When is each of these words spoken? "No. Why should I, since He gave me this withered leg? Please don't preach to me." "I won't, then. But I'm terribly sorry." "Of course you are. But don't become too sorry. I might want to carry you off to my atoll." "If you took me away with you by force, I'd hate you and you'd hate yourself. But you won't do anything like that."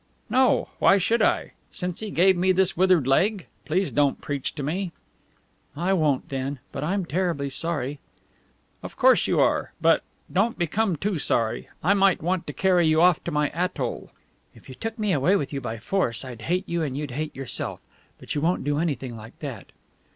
"No. 0.31 0.69
Why 0.79 0.97
should 0.97 1.21
I, 1.21 1.51
since 1.71 1.99
He 1.99 2.09
gave 2.09 2.35
me 2.35 2.51
this 2.51 2.75
withered 2.75 3.05
leg? 3.05 3.45
Please 3.65 3.91
don't 3.91 4.19
preach 4.19 4.55
to 4.55 4.63
me." 4.63 4.93
"I 5.77 5.93
won't, 5.93 6.29
then. 6.29 6.57
But 6.71 6.83
I'm 6.83 7.05
terribly 7.05 7.51
sorry." 7.51 7.99
"Of 8.81 8.97
course 8.97 9.27
you 9.27 9.39
are. 9.39 9.73
But 9.79 10.03
don't 10.33 10.57
become 10.57 10.95
too 10.95 11.19
sorry. 11.19 11.69
I 11.83 11.93
might 11.93 12.19
want 12.23 12.47
to 12.47 12.51
carry 12.53 12.87
you 12.87 12.99
off 12.99 13.23
to 13.25 13.31
my 13.31 13.49
atoll." 13.51 14.09
"If 14.55 14.69
you 14.69 14.73
took 14.73 14.97
me 14.97 15.13
away 15.13 15.35
with 15.35 15.53
you 15.53 15.61
by 15.61 15.77
force, 15.77 16.25
I'd 16.25 16.41
hate 16.49 16.67
you 16.67 16.81
and 16.81 16.97
you'd 16.97 17.11
hate 17.11 17.35
yourself. 17.35 17.79
But 18.17 18.33
you 18.33 18.41
won't 18.41 18.63
do 18.63 18.79
anything 18.79 19.15
like 19.15 19.37
that." 19.37 19.71